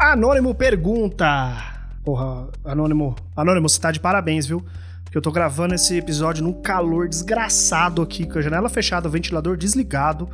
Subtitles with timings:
[0.00, 1.58] Anônimo pergunta.
[2.02, 4.64] Porra, Anônimo, Anônimo, você tá de parabéns, viu?
[5.04, 9.10] Porque eu tô gravando esse episódio num calor desgraçado aqui, com a janela fechada, o
[9.10, 10.26] ventilador desligado.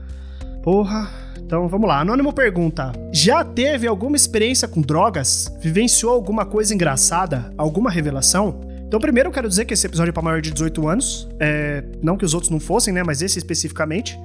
[0.63, 1.11] Porra.
[1.39, 1.99] Então vamos lá.
[1.99, 5.53] Anônimo pergunta: Já teve alguma experiência com drogas?
[5.61, 7.53] Vivenciou alguma coisa engraçada?
[7.59, 8.61] Alguma revelação?
[8.87, 11.29] Então, primeiro eu quero dizer que esse episódio é pra maior de 18 anos.
[11.41, 13.03] É, não que os outros não fossem, né?
[13.03, 14.17] Mas esse especificamente.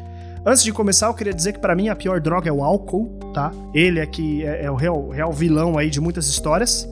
[0.43, 3.19] Antes de começar, eu queria dizer que para mim a pior droga é o álcool,
[3.31, 3.51] tá?
[3.75, 6.89] Ele é que é, é o real, real, vilão aí de muitas histórias.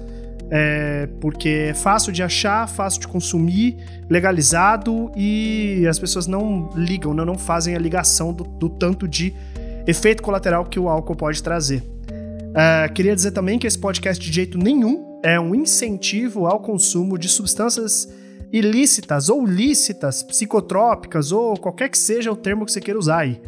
[0.52, 3.78] É, porque é fácil de achar, fácil de consumir,
[4.10, 9.34] legalizado e as pessoas não ligam, não, não fazem a ligação do, do tanto de
[9.86, 11.84] efeito colateral que o álcool pode trazer.
[12.10, 17.18] Uh, queria dizer também que esse podcast de jeito nenhum é um incentivo ao consumo
[17.18, 18.08] de substâncias
[18.52, 23.42] ilícitas ou lícitas, psicotrópicas ou qualquer que seja o termo que você queira usar aí.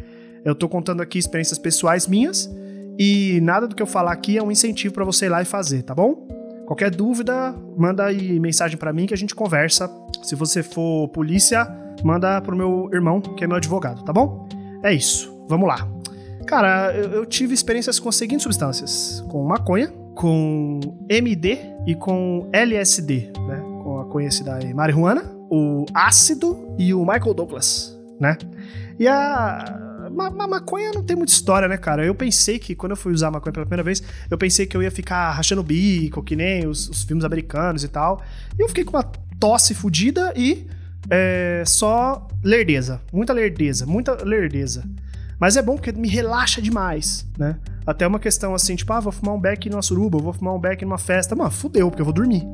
[0.44, 2.50] Eu tô contando aqui experiências pessoais minhas
[2.98, 5.44] e nada do que eu falar aqui é um incentivo para você ir lá e
[5.44, 6.26] fazer, tá bom?
[6.66, 9.90] Qualquer dúvida, manda aí mensagem para mim que a gente conversa.
[10.22, 11.66] Se você for polícia,
[12.02, 14.48] manda pro meu irmão, que é meu advogado, tá bom?
[14.82, 15.88] É isso, vamos lá.
[16.46, 22.48] Cara, eu, eu tive experiências com as seguintes substâncias: com maconha, com MD e com
[22.52, 23.32] LSD,
[24.12, 28.36] conhecida marihuana, o ácido e o Michael Douglas, né?
[28.98, 29.82] E a
[30.12, 32.04] ma, maconha não tem muita história, né, cara?
[32.04, 34.82] Eu pensei que, quando eu fui usar maconha pela primeira vez, eu pensei que eu
[34.82, 38.22] ia ficar rachando o bico, que nem os, os filmes americanos e tal.
[38.58, 39.04] E eu fiquei com uma
[39.40, 40.66] tosse fodida e
[41.10, 43.00] é, só lerdeza.
[43.10, 44.84] Muita lerdeza, muita lerdeza.
[45.40, 47.56] Mas é bom porque me relaxa demais, né?
[47.84, 50.58] Até uma questão assim, tipo, ah, vou fumar um beck numa suruba, vou fumar um
[50.60, 51.34] beck numa festa.
[51.34, 52.46] Mano, fudeu, porque eu vou dormir.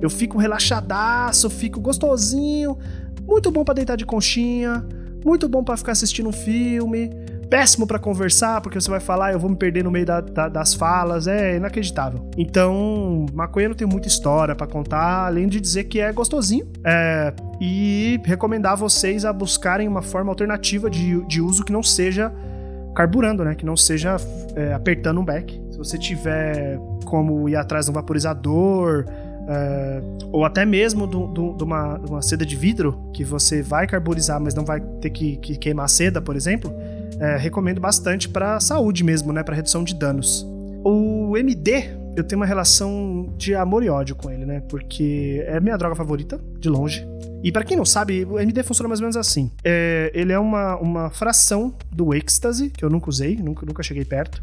[0.00, 2.78] Eu fico relaxadaço, fico gostosinho.
[3.22, 4.84] Muito bom para deitar de conchinha
[5.24, 7.10] muito bom para ficar assistindo um filme,
[7.48, 10.48] péssimo para conversar, porque você vai falar, eu vou me perder no meio da, da,
[10.48, 12.28] das falas, é inacreditável.
[12.36, 16.66] Então, maconha não tem muita história para contar, além de dizer que é gostosinho.
[16.84, 22.32] É, e recomendar vocês a buscarem uma forma alternativa de, de uso que não seja
[22.94, 23.54] carburando, né?
[23.54, 24.16] Que não seja
[24.54, 25.60] é, apertando um back.
[25.70, 29.04] Se você tiver como ir atrás de um vaporizador,
[29.50, 30.00] é,
[30.30, 34.64] ou até mesmo de uma, uma, seda de vidro que você vai carbonizar, mas não
[34.64, 36.72] vai ter que, que queimar a seda, por exemplo,
[37.18, 40.46] é, recomendo bastante para saúde mesmo, né, para redução de danos.
[40.84, 45.58] O MD, eu tenho uma relação de amor e ódio com ele, né, porque é
[45.58, 47.04] minha droga favorita, de longe.
[47.42, 49.50] E para quem não sabe, o MD funciona mais ou menos assim.
[49.64, 54.04] É, ele é uma, uma fração do ecstasy, que eu nunca usei, nunca, nunca cheguei
[54.04, 54.40] perto.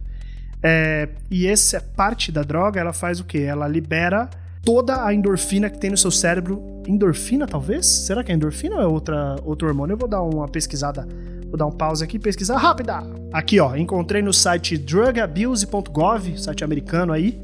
[0.61, 3.39] É, e essa parte da droga, ela faz o quê?
[3.39, 4.29] Ela libera
[4.67, 6.61] toda a endorfina que tem no seu cérebro.
[6.85, 7.85] Endorfina, talvez?
[7.85, 9.93] Será que é endorfina ou é outra, outro hormônio?
[9.93, 11.07] Eu vou dar uma pesquisada.
[11.45, 13.01] Vou dar um pause aqui, pesquisar rápida.
[13.31, 17.39] Aqui, ó, encontrei no site drugabuse.gov, site americano aí,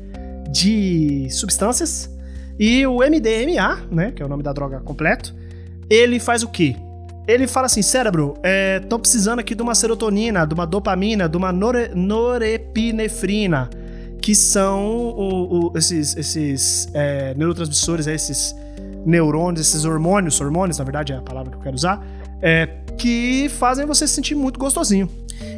[0.51, 2.13] de substâncias.
[2.59, 5.33] E o MDMA, né, que é o nome da droga completo,
[5.89, 6.75] ele faz o quê?
[7.25, 11.37] Ele fala assim, cérebro, é, tô precisando aqui de uma serotonina, de uma dopamina, de
[11.37, 13.69] uma nore, norepinefrina
[14.23, 18.55] que são o, o, esses, esses é, neurotransmissores, é, esses
[19.05, 22.01] neurônios, esses hormônios, hormônios, na verdade é a palavra que eu quero usar,
[22.41, 22.67] é,
[22.97, 25.09] que fazem você se sentir muito gostosinho.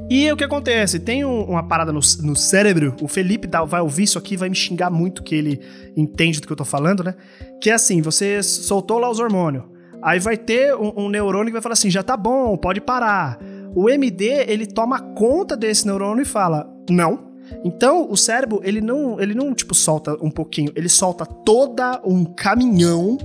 [0.10, 1.00] E o que acontece?
[1.00, 4.50] Tem um, uma parada no, no, cérebro, o Felipe dá, vai ouvir isso aqui vai
[4.50, 5.62] me xingar muito que ele
[5.96, 7.14] entende do que eu tô falando, né?
[7.62, 9.64] Que é assim, você soltou lá os hormônios,
[10.02, 13.38] aí vai ter um, um neurônio que vai falar assim, já tá bom, pode parar.
[13.76, 19.20] O MD, ele toma conta desse neurônio e fala, não, então, o cérebro, ele não,
[19.20, 23.18] ele não tipo solta um pouquinho, ele solta toda um caminhão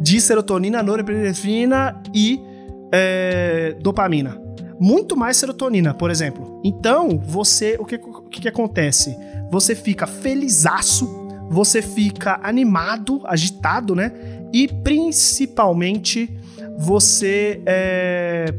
[0.00, 2.40] de serotonina, norepinefrina e
[2.92, 4.40] é, dopamina.
[4.80, 6.60] Muito mais serotonina, por exemplo.
[6.64, 9.16] Então, você, o que, o que, que acontece?
[9.50, 14.12] Você fica felizaço, você fica animado, agitado, né?
[14.52, 16.38] E principalmente
[16.78, 18.54] você é,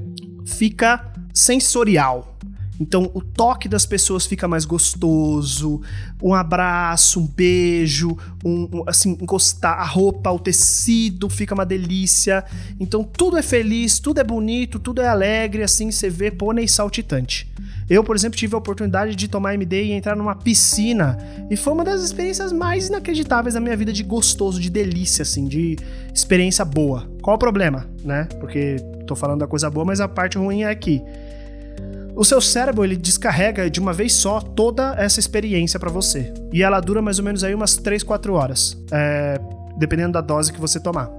[0.45, 2.37] fica sensorial.
[2.79, 5.81] Então o toque das pessoas fica mais gostoso,
[6.23, 12.43] um abraço, um beijo, um, um, assim, encostar a roupa, o tecido fica uma delícia.
[12.79, 17.51] Então tudo é feliz, tudo é bonito, tudo é alegre, assim você vê pônei saltitante.
[17.89, 21.17] Eu, por exemplo, tive a oportunidade de tomar MD e entrar numa piscina.
[21.49, 25.45] E foi uma das experiências mais inacreditáveis da minha vida de gostoso, de delícia, assim,
[25.45, 25.75] de
[26.13, 27.09] experiência boa.
[27.19, 28.25] Qual o problema, né?
[28.39, 28.75] Porque
[29.07, 31.01] tô falando da coisa boa, mas a parte ruim é aqui
[32.19, 36.33] o seu cérebro ele descarrega de uma vez só toda essa experiência para você.
[36.51, 39.39] E ela dura mais ou menos aí umas 3, 4 horas, é,
[39.77, 41.09] dependendo da dose que você tomar.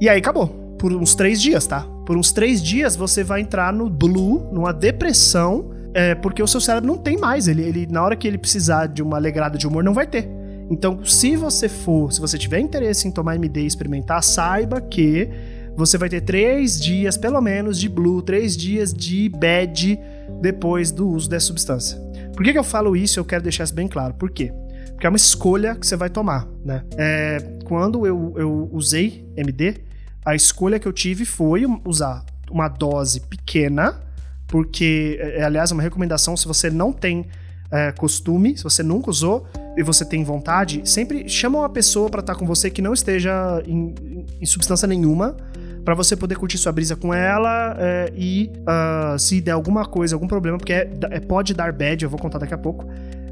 [0.00, 0.46] E aí acabou.
[0.78, 1.80] Por uns 3 dias, tá?
[2.06, 6.60] Por uns 3 dias você vai entrar no blue, numa depressão, é, porque o seu
[6.60, 7.48] cérebro não tem mais.
[7.48, 10.30] Ele, ele, na hora que ele precisar de uma alegrada de humor, não vai ter.
[10.70, 15.28] Então, se você for, se você tiver interesse em tomar MD e experimentar, saiba que
[15.76, 19.98] você vai ter três dias, pelo menos, de blue, três dias de bad
[20.40, 21.98] depois do uso dessa substância.
[22.34, 23.18] Por que, que eu falo isso?
[23.18, 24.14] Eu quero deixar isso bem claro.
[24.14, 24.52] Por quê?
[24.92, 26.84] Porque é uma escolha que você vai tomar, né?
[26.96, 29.76] É, quando eu, eu usei MD,
[30.24, 34.00] a escolha que eu tive foi usar uma dose pequena,
[34.46, 37.26] porque, é, é aliás, uma recomendação se você não tem
[37.70, 39.46] é, costume, se você nunca usou
[39.76, 42.92] e você tem vontade, sempre chama uma pessoa para estar tá com você que não
[42.92, 43.94] esteja em,
[44.40, 45.36] em substância nenhuma,
[45.84, 50.14] para você poder curtir sua brisa com ela é, e uh, se der alguma coisa,
[50.14, 52.90] algum problema, porque é, é, pode dar bad, eu vou contar daqui a pouco, uh,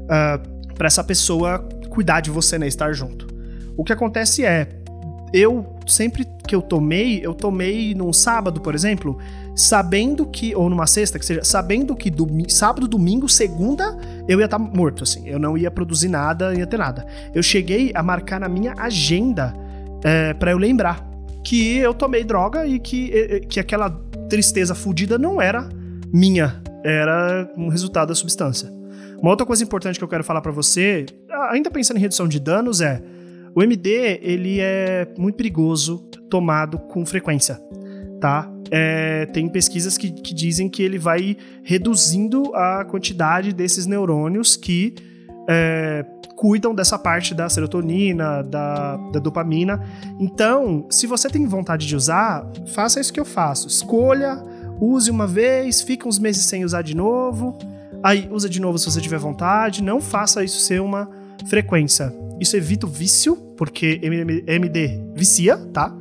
[0.09, 0.39] ah,
[0.75, 1.59] para essa pessoa
[1.89, 3.27] cuidar de você, né, estar junto.
[3.75, 4.67] O que acontece é,
[5.33, 9.17] eu sempre que eu tomei, eu tomei num sábado, por exemplo,
[9.55, 13.97] sabendo que, ou numa sexta, que seja, sabendo que domi sábado, domingo, segunda,
[14.27, 15.27] eu ia estar tá morto, assim.
[15.27, 17.05] Eu não ia produzir nada, ia ter nada.
[17.33, 19.53] Eu cheguei a marcar na minha agenda
[20.03, 21.05] é, para eu lembrar
[21.47, 23.89] que eu tomei droga e que, que aquela
[24.29, 25.69] tristeza fodida não era
[26.11, 28.69] minha, era um resultado da substância.
[29.21, 31.05] Uma outra coisa importante que eu quero falar para você,
[31.49, 33.01] ainda pensando em redução de danos, é
[33.55, 35.99] o MD ele é muito perigoso
[36.29, 37.57] tomado com frequência,
[38.19, 38.51] tá?
[38.69, 44.95] É, tem pesquisas que, que dizem que ele vai reduzindo a quantidade desses neurônios que
[45.47, 46.05] é,
[46.37, 49.83] cuidam dessa parte da serotonina, da, da, dopamina.
[50.19, 53.67] Então, se você tem vontade de usar, faça isso que eu faço.
[53.67, 54.41] Escolha,
[54.79, 57.57] use uma vez, fica uns meses sem usar de novo,
[58.03, 59.83] aí usa de novo se você tiver vontade.
[59.83, 61.09] Não faça isso ser uma
[61.47, 62.13] frequência.
[62.39, 63.99] Isso evita o vício, porque
[64.45, 65.91] MD vicia, tá?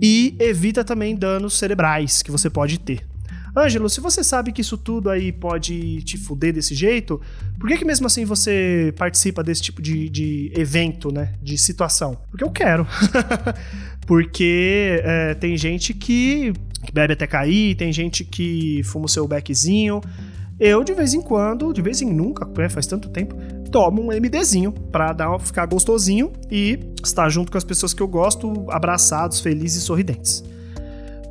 [0.00, 3.13] E evita também danos cerebrais que você pode ter.
[3.56, 7.20] Ângelo, se você sabe que isso tudo aí pode te fuder desse jeito,
[7.58, 11.34] por que, que mesmo assim você participa desse tipo de, de evento, né?
[11.40, 12.18] De situação?
[12.30, 12.86] Porque eu quero.
[14.06, 16.52] Porque é, tem gente que,
[16.84, 20.00] que bebe até cair, tem gente que fuma o seu beckzinho.
[20.58, 23.34] Eu, de vez em quando, de vez em nunca, né, faz tanto tempo,
[23.70, 28.06] tomo um MDzinho pra dar, ficar gostosinho e estar junto com as pessoas que eu
[28.06, 30.44] gosto, abraçados, felizes e sorridentes.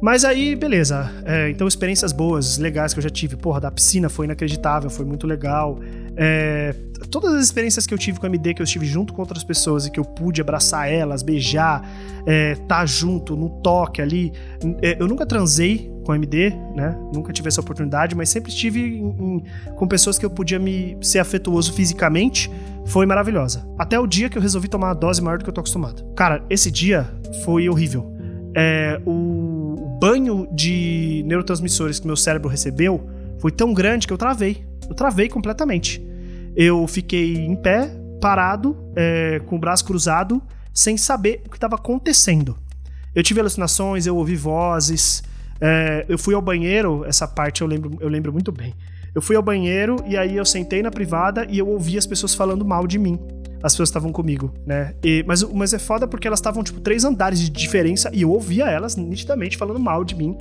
[0.03, 1.09] Mas aí, beleza.
[1.23, 3.37] É, então, experiências boas, legais que eu já tive.
[3.37, 5.79] Porra, da piscina foi inacreditável, foi muito legal.
[6.17, 6.75] É,
[7.09, 9.45] todas as experiências que eu tive com a MD, que eu estive junto com outras
[9.45, 11.89] pessoas e que eu pude abraçar elas, beijar,
[12.27, 14.33] é, tá junto, no toque ali.
[14.81, 16.97] É, eu nunca transei com a MD, né?
[17.13, 20.97] Nunca tive essa oportunidade, mas sempre estive em, em, com pessoas que eu podia me
[21.01, 22.51] ser afetuoso fisicamente.
[22.87, 23.65] Foi maravilhosa.
[23.79, 26.03] Até o dia que eu resolvi tomar uma dose maior do que eu tô acostumado.
[26.13, 27.09] Cara, esse dia
[27.45, 28.11] foi horrível.
[28.53, 29.52] É, o
[30.03, 33.09] banho de neurotransmissores que meu cérebro recebeu
[33.39, 34.65] foi tão grande que eu travei.
[34.89, 36.05] Eu travei completamente.
[36.57, 37.89] Eu fiquei em pé,
[38.19, 42.57] parado, é, com o braço cruzado, sem saber o que estava acontecendo.
[43.15, 45.23] Eu tive alucinações, eu ouvi vozes.
[45.61, 48.75] É, eu fui ao banheiro, essa parte eu lembro, eu lembro muito bem.
[49.15, 52.35] Eu fui ao banheiro e aí eu sentei na privada e eu ouvi as pessoas
[52.35, 53.17] falando mal de mim
[53.63, 54.93] as pessoas estavam comigo, né?
[55.01, 58.29] E, mas, mas é foda porque elas estavam, tipo, três andares de diferença e eu
[58.29, 60.37] ouvia elas nitidamente falando mal de mim.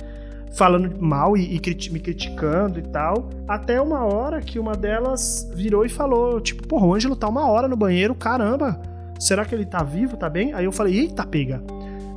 [0.51, 3.29] Falando mal e, e criti me criticando e tal.
[3.47, 7.47] Até uma hora que uma delas virou e falou: Tipo, porra, o Ângelo tá uma
[7.47, 8.79] hora no banheiro, caramba.
[9.17, 10.15] Será que ele tá vivo?
[10.15, 10.53] Tá bem?
[10.53, 11.63] Aí eu falei: Eita, pega.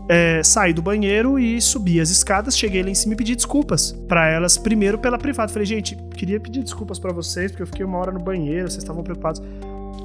[0.09, 3.93] É, saí do banheiro e subi as escadas, cheguei lá em cima e pedi desculpas
[4.07, 5.53] para elas, primeiro pela privada.
[5.53, 8.83] Falei, gente, queria pedir desculpas para vocês, porque eu fiquei uma hora no banheiro, vocês
[8.83, 9.43] estavam preocupados.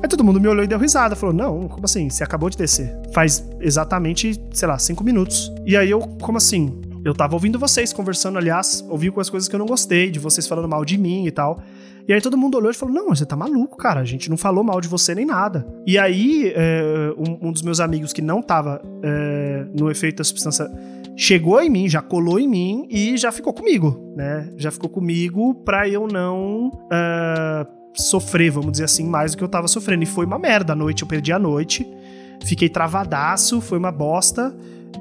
[0.01, 1.15] Aí todo mundo me olhou e deu risada.
[1.15, 2.09] Falou: Não, como assim?
[2.09, 2.95] Você acabou de descer.
[3.13, 5.51] Faz exatamente, sei lá, cinco minutos.
[5.65, 6.81] E aí eu, como assim?
[7.03, 10.19] Eu tava ouvindo vocês conversando, aliás, ouvi com as coisas que eu não gostei, de
[10.19, 11.61] vocês falando mal de mim e tal.
[12.07, 13.99] E aí todo mundo olhou e falou: Não, você tá maluco, cara.
[13.99, 15.65] A gente não falou mal de você nem nada.
[15.85, 20.23] E aí, é, um, um, dos meus amigos que não tava é, no efeito da
[20.23, 20.69] substância
[21.15, 24.51] chegou em mim, já colou em mim e já ficou comigo, né?
[24.57, 26.71] Já ficou comigo pra eu não.
[26.91, 30.03] É, sofrer, vamos dizer assim, mais do que eu tava sofrendo.
[30.03, 30.73] E foi uma merda.
[30.73, 31.87] A noite eu perdi a noite,
[32.45, 34.55] fiquei travadaço, foi uma bosta.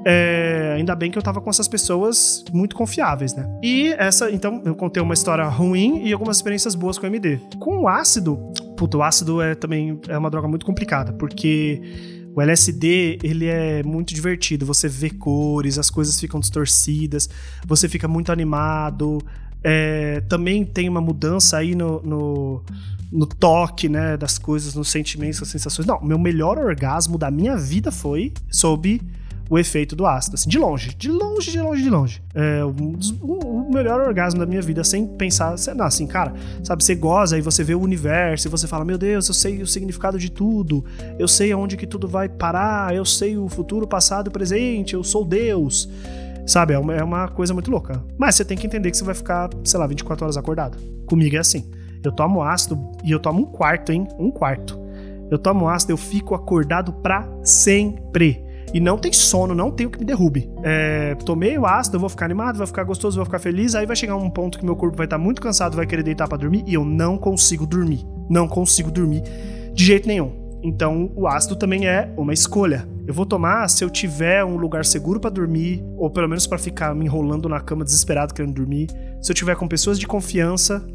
[0.05, 3.45] É, ainda bem que eu tava com essas pessoas muito confiáveis, né?
[3.61, 7.39] E essa, então, eu contei uma história ruim e algumas experiências boas com o MD.
[7.59, 8.37] Com o ácido,
[8.77, 11.81] puto, o ácido é também é uma droga muito complicada, porque
[12.33, 14.65] o LSD, ele é muito divertido.
[14.65, 17.29] Você vê cores, as coisas ficam distorcidas,
[17.67, 19.19] você fica muito animado,
[19.63, 22.63] é, também tem uma mudança aí no, no,
[23.11, 25.85] no, toque, né, das coisas, nos sentimentos, nas sensações.
[25.85, 28.99] Não, meu melhor orgasmo da minha vida foi sob
[29.51, 32.23] o efeito do ácido, assim, de longe, de longe, de longe, de longe.
[32.33, 32.69] É o,
[33.21, 37.41] o melhor orgasmo da minha vida, sem pensar, não, assim, cara, sabe, você goza e
[37.41, 40.85] você vê o universo e você fala, meu Deus, eu sei o significado de tudo,
[41.19, 45.03] eu sei aonde que tudo vai parar, eu sei o futuro, passado e presente, eu
[45.03, 45.89] sou Deus.
[46.45, 48.03] Sabe, é uma, é uma coisa muito louca.
[48.17, 50.77] Mas você tem que entender que você vai ficar, sei lá, 24 horas acordado.
[51.05, 51.69] Comigo é assim.
[52.03, 54.07] Eu tomo ácido e eu tomo um quarto, hein?
[54.17, 54.79] Um quarto.
[55.29, 58.43] Eu tomo ácido, eu fico acordado pra sempre.
[58.73, 60.49] E não tem sono, não tem o que me derrube.
[60.63, 63.75] É, tomei o ácido, eu vou ficar animado, vou ficar gostoso, vou ficar feliz.
[63.75, 66.27] Aí vai chegar um ponto que meu corpo vai estar muito cansado, vai querer deitar
[66.27, 68.05] para dormir e eu não consigo dormir.
[68.29, 69.23] Não consigo dormir
[69.73, 70.31] de jeito nenhum.
[70.63, 72.87] Então, o ácido também é uma escolha.
[73.07, 76.57] Eu vou tomar se eu tiver um lugar seguro para dormir, ou pelo menos para
[76.57, 78.87] ficar me enrolando na cama desesperado querendo dormir.
[79.21, 80.85] Se eu tiver com pessoas de confiança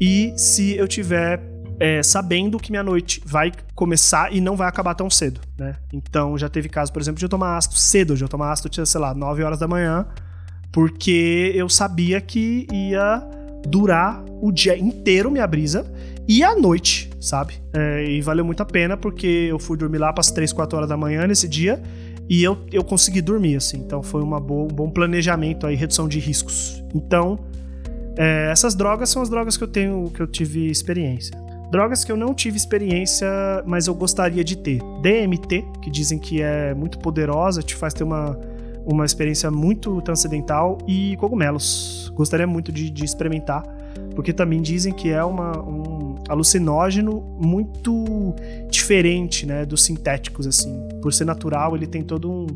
[0.00, 1.40] e se eu tiver
[1.78, 5.76] é, sabendo que minha noite vai começar e não vai acabar tão cedo, né?
[5.92, 8.86] Então já teve caso, por exemplo, de eu tomar ácido cedo, de eu tomar ácido,
[8.86, 10.06] sei lá, 9 horas da manhã,
[10.72, 13.22] porque eu sabia que ia
[13.66, 15.90] durar o dia inteiro minha brisa
[16.28, 17.54] e a noite, sabe?
[17.72, 20.76] É, e valeu muito a pena porque eu fui dormir lá para as 3, 4
[20.76, 21.82] horas da manhã nesse dia
[22.28, 23.78] e eu, eu consegui dormir, assim.
[23.78, 26.82] Então foi uma boa, um bom planejamento aí, redução de riscos.
[26.94, 27.38] Então,
[28.16, 31.36] é, essas drogas são as drogas que eu tenho, que eu tive experiência.
[31.70, 33.28] Drogas que eu não tive experiência,
[33.64, 34.80] mas eu gostaria de ter.
[35.02, 38.38] DMT, que dizem que é muito poderosa, te faz ter uma,
[38.84, 42.12] uma experiência muito transcendental, e cogumelos.
[42.14, 43.62] Gostaria muito de, de experimentar,
[44.14, 45.95] porque também dizem que é uma, um
[46.28, 48.34] alucinógeno muito
[48.70, 50.86] diferente né, dos sintéticos, assim.
[51.02, 52.46] Por ser natural, ele tem todo um,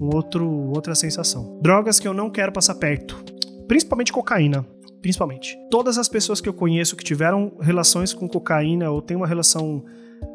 [0.00, 1.58] um outro, outra sensação.
[1.62, 3.22] Drogas que eu não quero passar perto,
[3.66, 4.64] principalmente cocaína
[5.06, 5.56] principalmente.
[5.70, 9.84] Todas as pessoas que eu conheço que tiveram relações com cocaína ou têm uma relação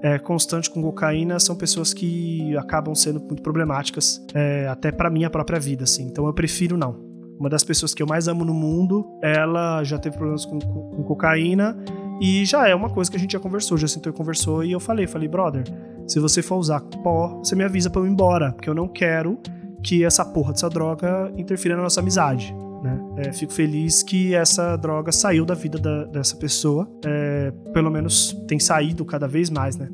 [0.01, 5.29] é, constante com cocaína são pessoas que acabam sendo muito problemáticas, é, até para minha
[5.29, 6.03] própria vida, assim.
[6.03, 6.95] Então eu prefiro não.
[7.39, 11.03] Uma das pessoas que eu mais amo no mundo, ela já teve problemas com, com
[11.03, 11.75] cocaína
[12.22, 14.72] e já é uma coisa que a gente já conversou, já sentou e conversou e
[14.72, 15.63] eu falei, falei, brother,
[16.08, 18.88] se você for usar pó, você me avisa para eu ir embora, porque eu não
[18.88, 19.40] quero
[19.84, 22.54] que essa porra dessa droga interfira na nossa amizade.
[22.84, 23.00] Né?
[23.18, 28.38] É, fico feliz que essa droga saiu da vida da, dessa pessoa, é, pelo menos
[28.48, 29.90] tem saído cada vez mais, né?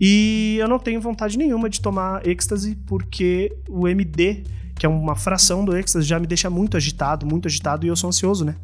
[0.00, 4.44] E eu não tenho vontade nenhuma de tomar êxtase porque o MD,
[4.76, 7.96] que é uma fração do êxtase, já me deixa muito agitado, muito agitado e eu
[7.96, 8.54] sou ansioso, né?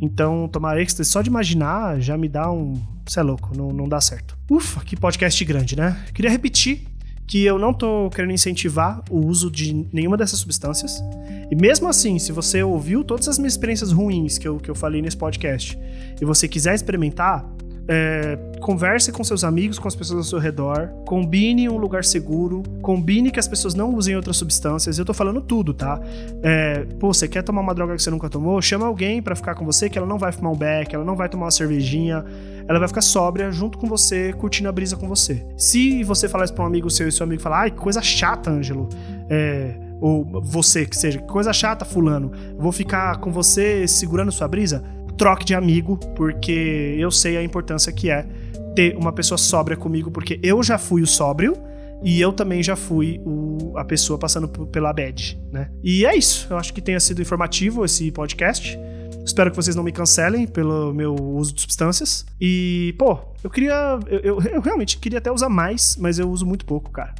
[0.00, 2.74] Então, tomar êxtase só de imaginar já me dá um.
[3.06, 4.36] Você é louco, não, não dá certo.
[4.50, 6.04] Ufa, que podcast grande, né?
[6.12, 6.86] Queria repetir
[7.26, 11.02] que eu não tô querendo incentivar o uso de nenhuma dessas substâncias.
[11.50, 14.74] E mesmo assim, se você ouviu todas as minhas experiências ruins que eu, que eu
[14.74, 15.78] falei nesse podcast
[16.20, 17.44] e você quiser experimentar,
[17.88, 22.62] é, converse com seus amigos, com as pessoas ao seu redor, combine um lugar seguro,
[22.82, 24.98] combine que as pessoas não usem outras substâncias.
[24.98, 26.00] Eu tô falando tudo, tá?
[26.42, 28.60] É, pô, você quer tomar uma droga que você nunca tomou?
[28.60, 31.14] Chama alguém para ficar com você que ela não vai fumar um beck, ela não
[31.14, 32.24] vai tomar uma cervejinha,
[32.66, 35.46] ela vai ficar sóbria junto com você, curtindo a brisa com você.
[35.56, 38.02] Se você falar isso pra um amigo seu e seu amigo falar, ai, que coisa
[38.02, 38.88] chata, Ângelo,
[39.30, 44.48] é, ou você que seja, que coisa chata, fulano, vou ficar com você segurando sua
[44.48, 44.82] brisa,
[45.16, 48.26] troque de amigo, porque eu sei a importância que é
[48.74, 51.56] ter uma pessoa sóbria comigo, porque eu já fui o sóbrio
[52.02, 55.70] e eu também já fui o, a pessoa passando pela bad, né?
[55.82, 56.46] E é isso.
[56.50, 58.78] Eu acho que tenha sido informativo esse podcast.
[59.24, 62.24] Espero que vocês não me cancelem pelo meu uso de substâncias.
[62.40, 63.98] E, pô, eu queria.
[64.06, 67.14] Eu, eu, eu, realmente queria até usar mais, mas eu uso muito pouco, cara.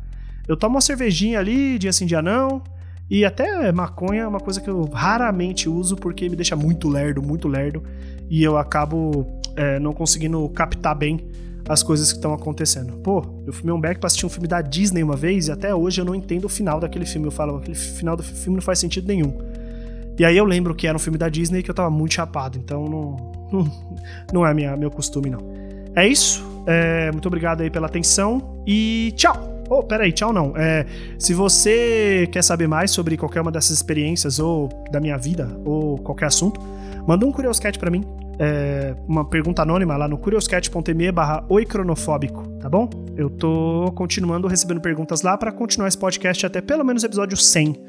[0.46, 2.62] Eu tomo uma cervejinha ali, dia sim, dia não.
[3.08, 7.22] E até maconha é uma coisa que eu raramente uso porque me deixa muito lerdo,
[7.22, 7.82] muito lerdo.
[8.28, 11.20] E eu acabo é, não conseguindo captar bem
[11.68, 12.94] as coisas que estão acontecendo.
[12.98, 15.74] Pô, eu fumei um beck pra assistir um filme da Disney uma vez e até
[15.74, 17.26] hoje eu não entendo o final daquele filme.
[17.26, 19.36] Eu falo, aquele final do filme não faz sentido nenhum.
[20.18, 22.56] E aí eu lembro que era um filme da Disney que eu tava muito chapado,
[22.56, 23.72] então não, não,
[24.32, 25.40] não é minha, meu costume, não.
[25.94, 26.44] É isso.
[26.66, 29.55] É, muito obrigado aí pela atenção e tchau!
[29.68, 30.56] Oh, peraí, tchau não.
[30.56, 30.86] É,
[31.18, 35.98] se você quer saber mais sobre qualquer uma dessas experiências, ou da minha vida, ou
[35.98, 36.60] qualquer assunto,
[37.06, 38.04] manda um Curioscat para mim.
[38.38, 42.90] É, uma pergunta anônima lá no curioscat.me barra oicronofóbico, tá bom?
[43.16, 47.80] Eu tô continuando recebendo perguntas lá para continuar esse podcast até pelo menos episódio 100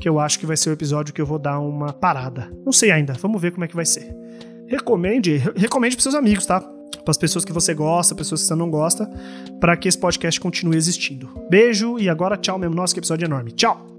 [0.00, 2.52] que eu acho que vai ser o episódio que eu vou dar uma parada.
[2.64, 4.14] Não sei ainda, vamos ver como é que vai ser.
[4.68, 6.75] Recomende, recomende para seus amigos, tá?
[7.04, 9.08] Para as pessoas que você gosta, pessoas que você não gosta,
[9.60, 11.28] para que esse podcast continue existindo.
[11.48, 12.74] Beijo e agora tchau mesmo.
[12.74, 13.52] Nossa, que episódio enorme.
[13.52, 13.95] Tchau!